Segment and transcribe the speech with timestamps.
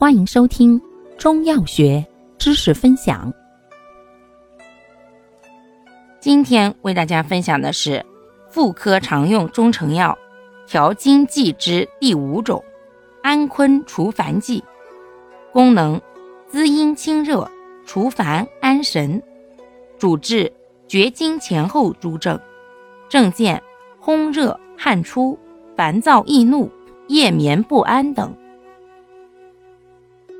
[0.00, 0.80] 欢迎收听
[1.18, 2.06] 中药学
[2.38, 3.34] 知识分享。
[6.20, 8.06] 今天为大家分享的是
[8.48, 10.16] 妇科常用中成药
[10.68, 12.62] 调经剂之第五种
[13.24, 14.62] 安坤除烦剂，
[15.52, 16.00] 功能
[16.46, 17.50] 滋阴清热、
[17.84, 19.20] 除烦安神，
[19.98, 20.52] 主治
[20.86, 22.38] 绝经前后诸症，
[23.08, 23.60] 症见
[24.00, 25.36] 烘热汗出、
[25.76, 26.70] 烦躁易怒、
[27.08, 28.32] 夜眠不安等。